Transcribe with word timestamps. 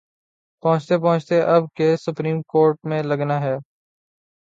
پہنچتے 0.63 0.97
پہنچتے 0.97 1.41
اب 1.55 1.63
کیس 1.75 2.05
سپریم 2.05 2.41
کورٹ 2.47 2.77
میں 2.83 3.01
لگناہے۔ 3.03 3.55